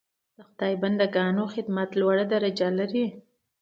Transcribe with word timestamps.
د 0.35 0.37
خدای 0.47 0.73
بنده 0.81 1.05
ګانو 1.15 1.43
خدمت 1.53 1.89
لوړه 1.99 2.25
درجه 2.33 2.69
لري. 2.79 3.05